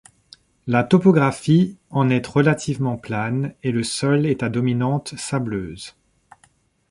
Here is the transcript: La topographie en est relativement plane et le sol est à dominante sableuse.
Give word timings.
La 0.65 0.83
topographie 0.83 1.77
en 1.91 2.09
est 2.09 2.25
relativement 2.25 2.97
plane 2.97 3.53
et 3.61 3.71
le 3.71 3.83
sol 3.83 4.25
est 4.25 4.41
à 4.41 4.49
dominante 4.49 5.13
sableuse. 5.15 5.95